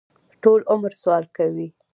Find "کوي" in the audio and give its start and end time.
1.37-1.67